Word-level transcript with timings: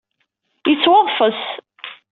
Yettwaḍfes! 0.69 1.41